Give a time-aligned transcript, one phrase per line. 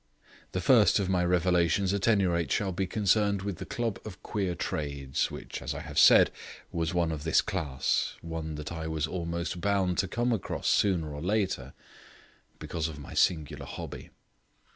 [0.53, 4.23] The first of my revelations, at any rate, shall be concerned with the Club of
[4.23, 6.31] Queer Trades, which, as I have said,
[6.71, 11.13] was one of this class, one which I was almost bound to come across sooner
[11.13, 11.73] or later,
[12.57, 14.09] because of my singular hobby.